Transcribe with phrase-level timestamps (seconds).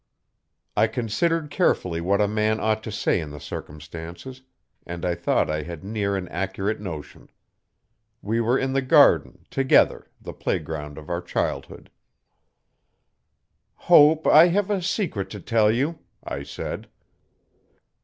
[0.75, 4.41] I considered carefully what a man ought to say in the circumstances,
[4.83, 7.29] and I thought I had near an accurate notion.
[8.23, 11.91] We were in the garden together the playground of our childhood.
[13.75, 16.87] 'Hope, I have a secret to tell you,' I said.